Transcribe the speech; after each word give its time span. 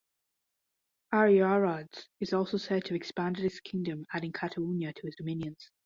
Ariarathes 1.13 2.07
is 2.19 2.33
also 2.33 2.57
said 2.57 2.85
to 2.85 2.89
have 2.95 2.95
expanded 2.95 3.43
his 3.43 3.59
kingdom 3.59 4.03
adding 4.11 4.31
Cataonia 4.31 4.93
to 4.95 5.05
his 5.05 5.15
dominions. 5.15 5.69